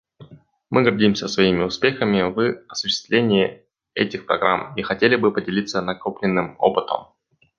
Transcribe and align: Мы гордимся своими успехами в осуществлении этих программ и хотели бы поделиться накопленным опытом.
Мы 0.71 0.81
гордимся 0.81 1.27
своими 1.27 1.61
успехами 1.61 2.23
в 2.23 2.63
осуществлении 2.69 3.63
этих 3.93 4.25
программ 4.25 4.73
и 4.75 4.81
хотели 4.81 5.15
бы 5.15 5.31
поделиться 5.31 5.79
накопленным 5.79 6.55
опытом. 6.57 7.09